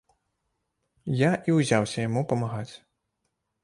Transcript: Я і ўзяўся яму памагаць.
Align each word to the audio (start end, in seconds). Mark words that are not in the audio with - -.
Я 1.21 1.31
і 1.51 1.57
ўзяўся 1.59 1.99
яму 2.09 2.21
памагаць. 2.35 2.69